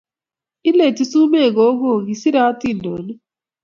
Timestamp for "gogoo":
1.55-1.99